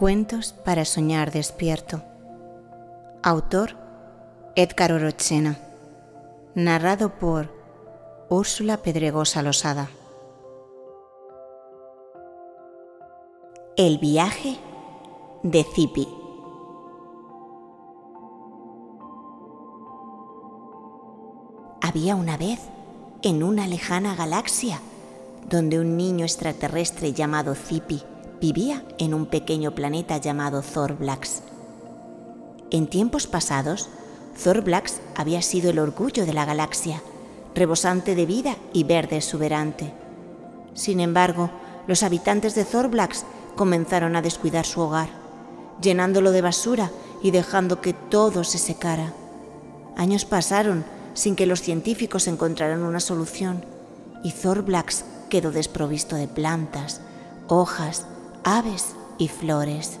Cuentos 0.00 0.54
para 0.54 0.86
soñar 0.86 1.30
despierto. 1.30 2.00
Autor 3.22 3.76
Edgar 4.56 4.92
Orochena. 4.92 5.58
Narrado 6.54 7.18
por 7.18 7.50
Úrsula 8.30 8.78
Pedregosa 8.78 9.42
Losada. 9.42 9.90
El 13.76 13.98
viaje 13.98 14.56
de 15.42 15.64
Zipi. 15.64 16.08
Había 21.82 22.16
una 22.16 22.38
vez, 22.38 22.58
en 23.20 23.42
una 23.42 23.66
lejana 23.66 24.16
galaxia, 24.16 24.80
donde 25.50 25.78
un 25.78 25.98
niño 25.98 26.24
extraterrestre 26.24 27.12
llamado 27.12 27.54
Zipi 27.54 28.02
vivía 28.40 28.84
en 28.98 29.12
un 29.12 29.26
pequeño 29.26 29.72
planeta 29.72 30.16
llamado 30.16 30.62
Thorblax. 30.62 31.42
En 32.70 32.86
tiempos 32.86 33.26
pasados, 33.26 33.90
Thorblax 34.42 35.00
había 35.14 35.42
sido 35.42 35.70
el 35.70 35.78
orgullo 35.78 36.24
de 36.24 36.32
la 36.32 36.46
galaxia, 36.46 37.02
rebosante 37.54 38.14
de 38.14 38.24
vida 38.24 38.56
y 38.72 38.84
verde 38.84 39.16
exuberante. 39.16 39.92
Sin 40.72 41.00
embargo, 41.00 41.50
los 41.86 42.02
habitantes 42.02 42.54
de 42.54 42.64
Thorblax 42.64 43.24
comenzaron 43.56 44.16
a 44.16 44.22
descuidar 44.22 44.64
su 44.64 44.80
hogar, 44.80 45.08
llenándolo 45.82 46.30
de 46.30 46.40
basura 46.40 46.90
y 47.22 47.32
dejando 47.32 47.82
que 47.82 47.92
todo 47.92 48.44
se 48.44 48.58
secara. 48.58 49.12
Años 49.96 50.24
pasaron 50.24 50.84
sin 51.12 51.36
que 51.36 51.44
los 51.44 51.60
científicos 51.60 52.26
encontraran 52.26 52.84
una 52.84 53.00
solución 53.00 53.64
y 54.22 54.32
Thorblax 54.32 55.04
quedó 55.28 55.50
desprovisto 55.50 56.16
de 56.16 56.28
plantas, 56.28 57.02
hojas 57.48 58.06
aves 58.44 58.94
y 59.18 59.28
flores. 59.28 59.98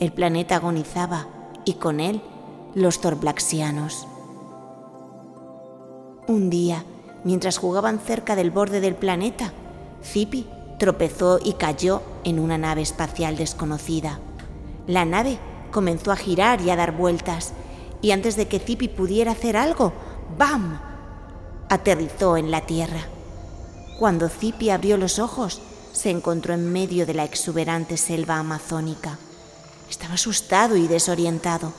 El 0.00 0.12
planeta 0.12 0.56
agonizaba 0.56 1.26
y 1.64 1.74
con 1.74 2.00
él 2.00 2.22
los 2.74 3.00
Thorblaxianos. 3.00 4.06
Un 6.26 6.50
día, 6.50 6.84
mientras 7.24 7.58
jugaban 7.58 7.98
cerca 7.98 8.36
del 8.36 8.50
borde 8.50 8.80
del 8.80 8.94
planeta, 8.94 9.52
Zipi 10.02 10.46
tropezó 10.78 11.38
y 11.42 11.54
cayó 11.54 12.02
en 12.24 12.38
una 12.38 12.58
nave 12.58 12.82
espacial 12.82 13.36
desconocida. 13.36 14.18
La 14.86 15.04
nave 15.04 15.38
comenzó 15.70 16.10
a 16.10 16.16
girar 16.16 16.60
y 16.60 16.70
a 16.70 16.76
dar 16.76 16.96
vueltas, 16.96 17.52
y 18.00 18.10
antes 18.10 18.36
de 18.36 18.48
que 18.48 18.58
Zipi 18.58 18.88
pudiera 18.88 19.32
hacer 19.32 19.56
algo, 19.56 19.92
¡bam! 20.36 20.80
aterrizó 21.68 22.36
en 22.36 22.50
la 22.50 22.62
Tierra. 22.62 23.00
Cuando 23.98 24.28
Zipi 24.28 24.70
abrió 24.70 24.96
los 24.96 25.18
ojos, 25.18 25.60
se 25.92 26.10
encontró 26.10 26.54
en 26.54 26.72
medio 26.72 27.06
de 27.06 27.14
la 27.14 27.24
exuberante 27.24 27.96
selva 27.96 28.38
amazónica. 28.38 29.18
Estaba 29.88 30.14
asustado 30.14 30.76
y 30.76 30.88
desorientado. 30.88 31.72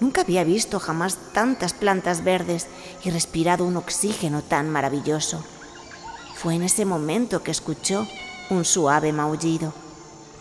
Nunca 0.00 0.22
había 0.22 0.44
visto 0.44 0.80
jamás 0.80 1.18
tantas 1.32 1.74
plantas 1.74 2.24
verdes 2.24 2.66
y 3.04 3.10
respirado 3.10 3.64
un 3.64 3.76
oxígeno 3.76 4.42
tan 4.42 4.70
maravilloso. 4.70 5.44
Fue 6.34 6.54
en 6.54 6.62
ese 6.62 6.86
momento 6.86 7.42
que 7.42 7.50
escuchó 7.50 8.06
un 8.48 8.64
suave 8.64 9.12
maullido. 9.12 9.74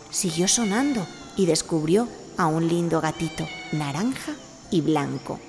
Siguió 0.09 0.47
sonando 0.47 1.05
y 1.35 1.45
descubrió 1.45 2.07
a 2.37 2.47
un 2.47 2.69
lindo 2.69 3.01
gatito, 3.01 3.45
naranja 3.73 4.31
y 4.71 4.79
blanco. 4.79 5.39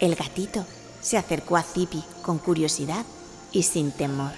El 0.00 0.14
gatito 0.14 0.64
se 1.02 1.18
acercó 1.18 1.58
a 1.58 1.62
Zipi 1.62 2.02
con 2.22 2.38
curiosidad 2.38 3.04
y 3.52 3.62
sin 3.62 3.92
temor. 3.92 4.32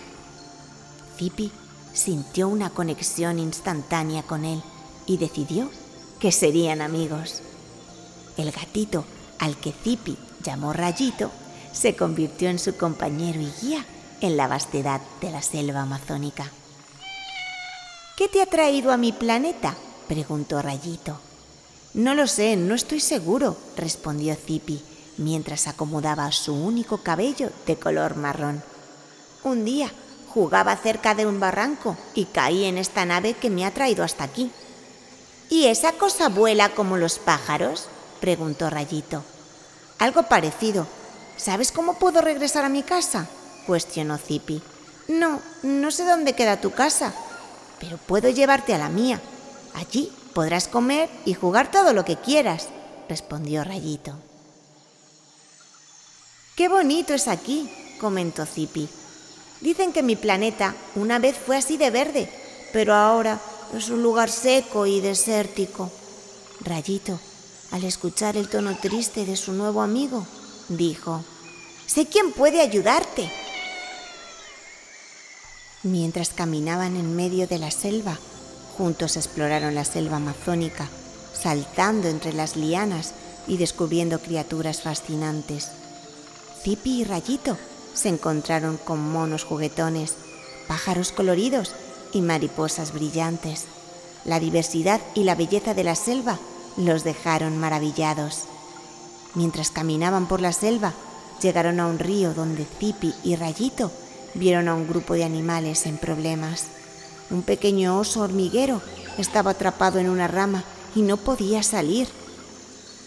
Zipi 1.17 1.53
sintió 1.97 2.49
una 2.49 2.71
conexión 2.71 3.39
instantánea 3.39 4.23
con 4.23 4.45
él 4.45 4.63
y 5.07 5.17
decidió 5.17 5.71
que 6.21 6.31
serían 6.31 6.83
amigos. 6.83 7.43
El 8.37 8.53
gatito, 8.53 9.05
al 9.39 9.57
que 9.57 9.73
Zipi 9.73 10.17
llamó 10.43 10.73
Rayito, 10.73 11.31
se 11.73 11.97
convirtió 11.97 12.51
en 12.51 12.59
su 12.59 12.77
compañero 12.77 13.41
y 13.41 13.51
guía 13.61 13.85
en 14.21 14.37
la 14.37 14.47
vastedad 14.47 15.01
de 15.21 15.31
la 15.31 15.43
selva 15.43 15.83
amazónica. 15.83 16.51
¿Qué 18.17 18.29
te 18.29 18.43
ha 18.43 18.47
traído 18.47 18.93
a 18.93 18.97
mi 18.97 19.13
planeta? 19.13 19.75
preguntó 20.07 20.63
Rayito. 20.63 21.19
No 21.95 22.15
lo 22.15 22.27
sé, 22.27 22.57
no 22.57 22.75
estoy 22.75 23.01
seguro, 23.01 23.57
respondió 23.77 24.35
Zipi 24.35 24.83
mientras 25.19 25.67
acomodaba 25.67 26.31
su 26.31 26.55
único 26.55 26.99
cabello 26.99 27.51
de 27.67 27.77
color 27.77 28.17
marrón. 28.17 28.63
Un 29.45 29.65
día 29.65 29.91
Jugaba 30.37 30.77
cerca 30.77 31.15
de 31.15 31.25
un 31.25 31.41
barranco 31.41 31.97
y 32.13 32.27
caí 32.27 32.67
en 32.67 32.77
esta 32.77 33.07
nave 33.07 33.33
que 33.33 33.49
me 33.49 33.65
ha 33.65 33.71
traído 33.71 34.05
hasta 34.05 34.25
aquí. 34.25 34.51
¿Y 35.49 35.65
esa 35.65 35.93
cosa 35.93 36.29
vuela 36.29 36.75
como 36.75 36.99
los 36.99 37.19
pájaros? 37.19 37.87
preguntó 38.21 38.69
Rayito. 38.69 39.25
Algo 39.99 40.25
parecido. 40.25 40.87
¿Sabes 41.39 41.73
cómo 41.73 41.95
puedo 41.95 42.21
regresar 42.21 42.67
a 42.67 42.69
mi 42.69 42.83
casa? 42.83 43.27
cuestionó 43.67 44.19
Zipi. 44.19 44.61
No, 45.09 45.41
no 45.63 45.91
sé 45.91 46.05
dónde 46.05 46.35
queda 46.35 46.61
tu 46.61 46.71
casa, 46.71 47.15
pero 47.81 47.97
puedo 47.97 48.29
llevarte 48.29 48.75
a 48.75 48.79
la 48.79 48.91
mía. 48.91 49.19
Allí 49.73 50.13
podrás 50.35 50.69
comer 50.69 51.09
y 51.25 51.33
jugar 51.33 51.71
todo 51.71 51.95
lo 51.95 52.05
que 52.05 52.17
quieras, 52.17 52.69
respondió 53.09 53.65
Rayito. 53.65 54.13
Qué 56.57 56.69
bonito 56.69 57.15
es 57.15 57.27
aquí, 57.27 57.97
comentó 57.99 58.45
Zipi. 58.45 58.87
Dicen 59.61 59.93
que 59.93 60.03
mi 60.03 60.17
planeta 60.17 60.75
una 60.95 61.19
vez 61.19 61.37
fue 61.37 61.57
así 61.57 61.77
de 61.77 61.91
verde, 61.91 62.29
pero 62.73 62.95
ahora 62.95 63.41
es 63.75 63.89
un 63.89 64.03
lugar 64.03 64.31
seco 64.31 64.87
y 64.87 65.01
desértico. 65.01 65.91
Rayito, 66.61 67.19
al 67.71 67.85
escuchar 67.85 68.37
el 68.37 68.49
tono 68.49 68.77
triste 68.77 69.25
de 69.25 69.37
su 69.37 69.53
nuevo 69.53 69.83
amigo, 69.83 70.27
dijo, 70.69 71.25
Sé 71.87 72.07
quién 72.07 72.33
puede 72.33 72.61
ayudarte. 72.61 73.31
Mientras 75.83 76.31
caminaban 76.31 76.97
en 76.97 77.15
medio 77.15 77.47
de 77.47 77.59
la 77.59 77.71
selva, 77.71 78.19
juntos 78.77 79.17
exploraron 79.17 79.75
la 79.75 79.85
selva 79.85 80.17
amazónica, 80.17 80.89
saltando 81.33 82.09
entre 82.09 82.33
las 82.33 82.57
lianas 82.57 83.15
y 83.47 83.57
descubriendo 83.57 84.19
criaturas 84.19 84.83
fascinantes. 84.83 85.71
Zipi 86.63 87.03
y 87.03 87.05
Rayito 87.05 87.57
se 87.97 88.09
encontraron 88.11 88.77
con 88.77 89.01
monos 89.01 89.43
juguetones, 89.43 90.15
pájaros 90.69 91.11
coloridos 91.11 91.75
y 92.13 92.21
mariposas 92.21 92.93
brillantes. 92.93 93.65
La 94.25 94.39
diversidad 94.39 95.01
y 95.15 95.25
la 95.25 95.35
belleza 95.35 95.75
de 95.75 95.83
la 95.83 95.95
selva 95.95 96.39
los 96.77 97.05
dejaron 97.05 97.59
maravillados. 97.59 98.45
Mientras 99.35 99.71
caminaban 99.71 100.27
por 100.29 100.41
la 100.41 100.53
selva, 100.53 100.93
llegaron 101.43 101.81
a 101.81 101.87
un 101.87 101.99
río 101.99 102.35
donde 102.35 102.65
Zipi 102.65 103.15
y 103.25 103.37
Rayito 103.37 103.91
vieron 104.35 104.69
a 104.69 104.75
un 104.75 104.87
grupo 104.87 105.15
de 105.15 105.25
animales 105.25 105.87
en 105.87 105.97
problemas. 105.97 106.67
Un 107.31 107.43
pequeño 107.43 107.99
oso 107.99 108.21
hormiguero 108.21 108.83
estaba 109.19 109.53
atrapado 109.53 109.99
en 109.99 110.09
una 110.09 110.29
rama 110.29 110.65
y 110.95 111.03
no 111.03 111.17
podía 111.17 111.63
salir. 111.63 112.09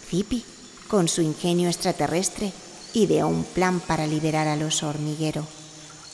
Zipi, 0.08 0.44
con 0.88 1.08
su 1.08 1.22
ingenio 1.22 1.68
extraterrestre, 1.68 2.52
ideó 2.94 3.28
un 3.28 3.44
plan 3.44 3.80
para 3.80 4.06
liberar 4.06 4.48
al 4.48 4.62
oso 4.62 4.88
hormiguero. 4.88 5.44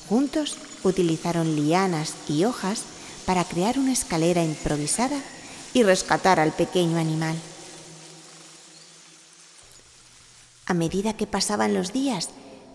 Juntos 0.09 0.57
utilizaron 0.85 1.57
lianas 1.57 2.15
y 2.29 2.45
hojas 2.45 2.83
para 3.25 3.45
crear 3.45 3.79
una 3.79 3.93
escalera 3.93 4.45
improvisada 4.45 5.21
y 5.75 5.83
rescatar 5.83 6.41
al 6.41 6.53
pequeño 6.53 6.99
animal. 6.99 7.37
A 10.67 10.75
medida 10.75 11.17
que 11.17 11.27
pasaban 11.27 11.75
los 11.75 11.93
días, 11.93 12.31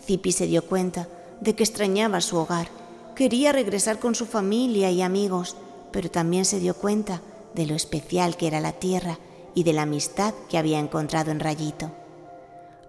Zipi 0.05 0.31
se 0.31 0.47
dio 0.47 0.65
cuenta 0.65 1.07
de 1.41 1.55
que 1.55 1.63
extrañaba 1.63 2.21
su 2.21 2.37
hogar. 2.37 2.69
Quería 3.15 3.51
regresar 3.51 3.99
con 3.99 4.15
su 4.15 4.25
familia 4.25 4.91
y 4.91 5.01
amigos, 5.01 5.55
pero 5.91 6.09
también 6.09 6.45
se 6.45 6.59
dio 6.59 6.73
cuenta 6.73 7.21
de 7.53 7.65
lo 7.65 7.75
especial 7.75 8.37
que 8.37 8.47
era 8.47 8.61
la 8.61 8.73
tierra 8.73 9.19
y 9.53 9.63
de 9.63 9.73
la 9.73 9.81
amistad 9.81 10.33
que 10.49 10.57
había 10.57 10.79
encontrado 10.79 11.31
en 11.31 11.39
Rayito. 11.39 11.91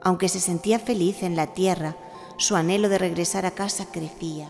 Aunque 0.04 0.28
se 0.28 0.40
sentía 0.40 0.78
feliz 0.78 1.22
en 1.22 1.36
la 1.36 1.48
tierra, 1.48 1.96
su 2.36 2.56
anhelo 2.56 2.88
de 2.88 2.98
regresar 2.98 3.46
a 3.46 3.52
casa 3.52 3.86
crecía. 3.92 4.48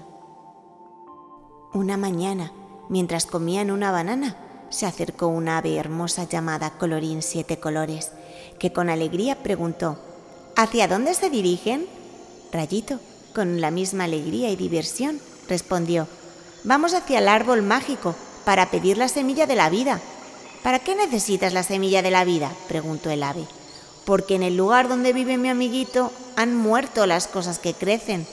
Una 1.75 1.97
mañana, 1.97 2.53
mientras 2.89 3.27
comían 3.27 3.71
una 3.71 3.93
banana, 3.93 4.37
se 4.71 4.87
acercó 4.87 5.27
una 5.27 5.59
ave 5.59 5.77
hermosa 5.77 6.25
llamada 6.25 6.71
Colorín 6.71 7.21
Siete 7.23 7.59
Colores, 7.59 8.13
que 8.59 8.73
con 8.73 8.89
alegría 8.89 9.43
preguntó, 9.43 9.99
¿Hacia 10.57 10.89
dónde 10.89 11.15
se 11.15 11.29
dirigen? 11.29 11.87
Rayito, 12.51 12.99
con 13.35 13.61
la 13.61 13.71
misma 13.71 14.05
alegría 14.05 14.51
y 14.51 14.57
diversión, 14.57 15.21
respondió, 15.49 16.09
Vamos 16.65 16.95
hacia 16.95 17.19
el 17.19 17.29
árbol 17.29 17.63
mágico 17.63 18.15
para 18.45 18.71
pedir 18.71 18.97
la 18.97 19.09
semilla 19.09 19.47
de 19.47 19.57
la 19.57 19.69
vida. 19.69 20.01
¿Para 20.63 20.79
qué 20.79 20.95
necesitas 20.95 21.53
la 21.53 21.63
semilla 21.63 22.03
de 22.03 22.11
la 22.11 22.25
vida? 22.25 22.51
preguntó 22.69 23.11
el 23.11 23.23
ave 23.23 23.47
porque 24.05 24.35
en 24.35 24.43
el 24.43 24.57
lugar 24.57 24.89
donde 24.89 25.13
vive 25.13 25.39
mi 25.39 25.49
amiguito 25.49 26.13
han 26.37 26.57
muerto 26.57 27.07
las 27.07 27.29
cosas 27.29 27.59
que 27.59 27.75
crecen. 27.75 28.27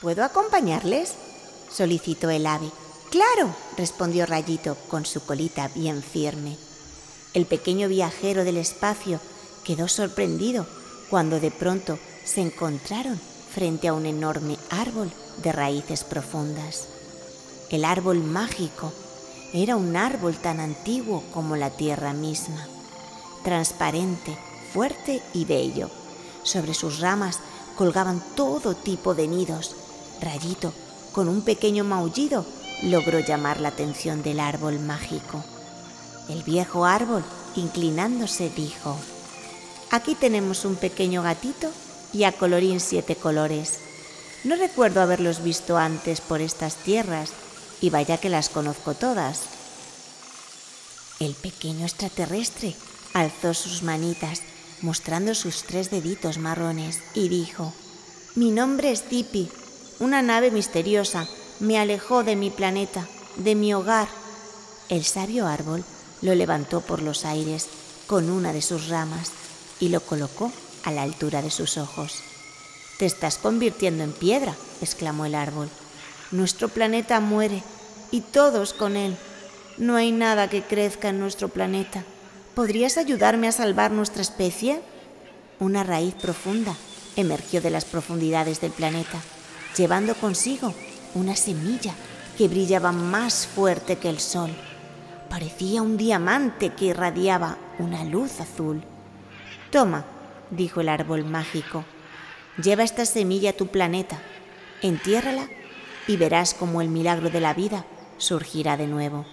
¿Puedo 0.00 0.24
acompañarles? 0.24 1.14
solicitó 1.70 2.30
el 2.30 2.46
ave. 2.46 2.70
Claro, 3.10 3.54
respondió 3.76 4.26
Rayito 4.26 4.76
con 4.88 5.04
su 5.04 5.20
colita 5.24 5.68
bien 5.74 6.02
firme. 6.02 6.56
El 7.34 7.46
pequeño 7.46 7.88
viajero 7.88 8.44
del 8.44 8.56
espacio 8.56 9.20
quedó 9.64 9.88
sorprendido 9.88 10.66
cuando 11.10 11.40
de 11.40 11.50
pronto 11.50 11.98
se 12.24 12.40
encontraron 12.40 13.20
frente 13.52 13.88
a 13.88 13.92
un 13.92 14.06
enorme 14.06 14.58
árbol 14.70 15.10
de 15.42 15.52
raíces 15.52 16.04
profundas. 16.04 16.88
El 17.70 17.84
árbol 17.84 18.22
mágico 18.22 18.92
era 19.52 19.76
un 19.76 19.96
árbol 19.96 20.36
tan 20.36 20.60
antiguo 20.60 21.22
como 21.32 21.56
la 21.56 21.70
tierra 21.70 22.12
misma, 22.12 22.68
transparente, 23.42 24.36
fuerte 24.72 25.22
y 25.34 25.44
bello. 25.44 25.90
Sobre 26.42 26.74
sus 26.74 27.00
ramas 27.00 27.38
colgaban 27.76 28.22
todo 28.34 28.74
tipo 28.74 29.14
de 29.14 29.26
nidos. 29.26 29.76
Rayito, 30.20 30.72
con 31.12 31.28
un 31.28 31.42
pequeño 31.42 31.84
maullido, 31.84 32.44
logró 32.82 33.20
llamar 33.20 33.60
la 33.60 33.68
atención 33.68 34.22
del 34.22 34.40
árbol 34.40 34.78
mágico. 34.80 35.42
El 36.28 36.42
viejo 36.42 36.84
árbol, 36.84 37.24
inclinándose, 37.56 38.50
dijo, 38.50 38.96
Aquí 39.90 40.14
tenemos 40.14 40.64
un 40.64 40.76
pequeño 40.76 41.22
gatito 41.22 41.70
y 42.12 42.24
a 42.24 42.32
colorín 42.32 42.80
siete 42.80 43.16
colores. 43.16 43.78
No 44.44 44.56
recuerdo 44.56 45.00
haberlos 45.00 45.42
visto 45.42 45.76
antes 45.76 46.20
por 46.20 46.40
estas 46.40 46.76
tierras 46.76 47.30
y 47.80 47.90
vaya 47.90 48.18
que 48.18 48.28
las 48.28 48.48
conozco 48.48 48.94
todas. 48.94 49.40
El 51.18 51.34
pequeño 51.34 51.84
extraterrestre 51.84 52.76
alzó 53.12 53.54
sus 53.54 53.82
manitas 53.82 54.42
mostrando 54.82 55.34
sus 55.34 55.64
tres 55.64 55.90
deditos 55.90 56.38
marrones 56.38 57.00
y 57.14 57.28
dijo, 57.28 57.72
Mi 58.34 58.50
nombre 58.50 58.90
es 58.90 59.02
Tipi. 59.02 59.48
Una 59.98 60.22
nave 60.22 60.50
misteriosa 60.50 61.28
me 61.58 61.78
alejó 61.78 62.24
de 62.24 62.36
mi 62.36 62.50
planeta, 62.50 63.06
de 63.36 63.54
mi 63.54 63.74
hogar. 63.74 64.08
El 64.88 65.04
sabio 65.04 65.46
árbol 65.46 65.84
lo 66.22 66.34
levantó 66.34 66.80
por 66.80 67.02
los 67.02 67.24
aires 67.24 67.68
con 68.06 68.30
una 68.30 68.52
de 68.52 68.62
sus 68.62 68.88
ramas 68.88 69.32
y 69.78 69.88
lo 69.88 70.00
colocó 70.00 70.50
a 70.84 70.90
la 70.90 71.02
altura 71.02 71.42
de 71.42 71.50
sus 71.50 71.76
ojos. 71.76 72.22
Te 72.98 73.06
estás 73.06 73.38
convirtiendo 73.38 74.04
en 74.04 74.12
piedra, 74.12 74.54
exclamó 74.80 75.26
el 75.26 75.34
árbol. 75.34 75.68
Nuestro 76.30 76.68
planeta 76.68 77.20
muere 77.20 77.62
y 78.10 78.20
todos 78.20 78.72
con 78.72 78.96
él. 78.96 79.16
No 79.78 79.96
hay 79.96 80.12
nada 80.12 80.48
que 80.48 80.62
crezca 80.62 81.08
en 81.08 81.20
nuestro 81.20 81.48
planeta. 81.48 82.04
¿Podrías 82.54 82.98
ayudarme 82.98 83.46
a 83.46 83.52
salvar 83.52 83.92
nuestra 83.92 84.22
especie? 84.22 84.80
Una 85.60 85.84
raíz 85.84 86.14
profunda 86.14 86.74
emergió 87.14 87.60
de 87.60 87.70
las 87.70 87.84
profundidades 87.84 88.60
del 88.60 88.72
planeta, 88.72 89.20
llevando 89.76 90.14
consigo 90.16 90.74
una 91.14 91.36
semilla 91.36 91.94
que 92.36 92.48
brillaba 92.48 92.90
más 92.90 93.46
fuerte 93.46 93.98
que 93.98 94.08
el 94.08 94.18
sol. 94.18 94.50
Parecía 95.28 95.80
un 95.80 95.96
diamante 95.96 96.70
que 96.70 96.86
irradiaba 96.86 97.56
una 97.78 98.04
luz 98.04 98.40
azul. 98.40 98.82
Toma, 99.70 100.04
dijo 100.50 100.80
el 100.80 100.88
árbol 100.88 101.24
mágico, 101.24 101.84
lleva 102.60 102.82
esta 102.82 103.06
semilla 103.06 103.50
a 103.50 103.56
tu 103.56 103.68
planeta, 103.68 104.18
entiérrala 104.82 105.46
y 106.08 106.16
verás 106.16 106.54
cómo 106.54 106.80
el 106.80 106.88
milagro 106.88 107.30
de 107.30 107.40
la 107.40 107.54
vida 107.54 107.84
surgirá 108.18 108.76
de 108.76 108.88
nuevo. 108.88 109.24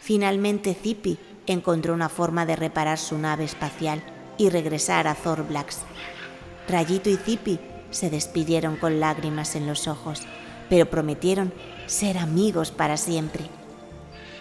Finalmente 0.00 0.74
Zippy 0.74 1.18
encontró 1.52 1.94
una 1.94 2.08
forma 2.08 2.46
de 2.46 2.56
reparar 2.56 2.98
su 2.98 3.18
nave 3.18 3.44
espacial 3.44 4.02
y 4.38 4.48
regresar 4.50 5.06
a 5.06 5.14
Thorblax. 5.14 5.78
Rayito 6.68 7.10
y 7.10 7.16
Zippy 7.16 7.60
se 7.90 8.10
despidieron 8.10 8.76
con 8.76 9.00
lágrimas 9.00 9.56
en 9.56 9.66
los 9.66 9.88
ojos, 9.88 10.22
pero 10.68 10.88
prometieron 10.88 11.52
ser 11.86 12.18
amigos 12.18 12.70
para 12.70 12.96
siempre. 12.96 13.44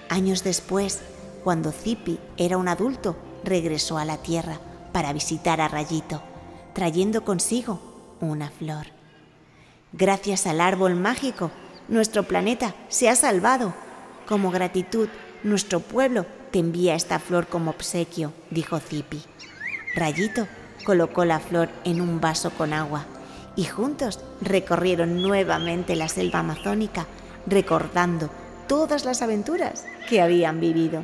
Años 0.10 0.44
después, 0.44 1.02
cuando 1.44 1.72
Zippy 1.72 2.20
era 2.38 2.58
un 2.58 2.68
adulto, 2.68 3.16
regresó 3.44 3.98
a 3.98 4.06
la 4.06 4.18
Tierra 4.18 4.60
para 4.92 5.14
visitar 5.14 5.62
a 5.62 5.68
Rayito, 5.68 6.22
trayendo 6.74 7.24
consigo 7.24 7.80
una 8.20 8.50
flor. 8.50 8.88
Gracias 9.94 10.46
al 10.46 10.62
árbol 10.62 10.96
mágico, 10.96 11.52
nuestro 11.88 12.24
planeta 12.24 12.76
se 12.90 13.10
ha 13.10 13.16
salvado. 13.16 13.74
Como 14.28 14.52
gratitud, 14.52 15.10
nuestro 15.44 15.80
pueblo 15.80 16.26
te 16.52 16.60
envía 16.60 16.96
esta 16.96 17.20
flor 17.20 17.48
como 17.48 17.72
obsequio, 17.72 18.34
dijo 18.50 18.80
Zippy. 18.80 19.22
Rayito 19.96 20.48
colocó 20.86 21.26
la 21.26 21.40
flor 21.40 21.70
en 21.84 22.02
un 22.02 22.22
vaso 22.22 22.52
con 22.52 22.74
agua 22.74 23.06
y 23.56 23.66
juntos 23.66 24.20
recorrieron 24.42 25.22
nuevamente 25.22 25.96
la 25.96 26.08
selva 26.08 26.40
amazónica, 26.40 27.08
recordando 27.46 28.30
todas 28.68 29.06
las 29.06 29.22
aventuras 29.22 29.86
que 30.08 30.22
habían 30.22 30.60
vivido. 30.60 31.04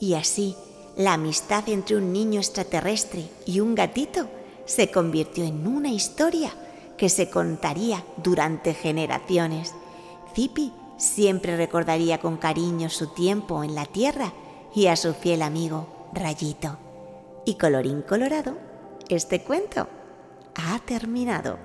Y 0.00 0.14
así 0.14 0.56
la 0.96 1.12
amistad 1.12 1.68
entre 1.68 1.96
un 1.96 2.12
niño 2.12 2.40
extraterrestre 2.40 3.28
y 3.44 3.60
un 3.60 3.74
gatito 3.74 4.28
se 4.64 4.90
convirtió 4.90 5.44
en 5.44 5.66
una 5.66 5.90
historia 5.90 6.50
que 6.96 7.08
se 7.08 7.28
contaría 7.28 8.02
durante 8.16 8.74
generaciones. 8.74 9.74
Zippy 10.34 10.72
siempre 10.96 11.56
recordaría 11.56 12.18
con 12.18 12.36
cariño 12.36 12.88
su 12.90 13.08
tiempo 13.08 13.64
en 13.64 13.74
la 13.74 13.86
Tierra 13.86 14.32
y 14.74 14.86
a 14.86 14.96
su 14.96 15.14
fiel 15.14 15.42
amigo 15.42 16.08
Rayito. 16.12 16.78
Y 17.44 17.54
colorín 17.54 18.02
colorado, 18.02 18.58
este 19.08 19.42
cuento 19.42 19.88
ha 20.54 20.78
terminado. 20.80 21.58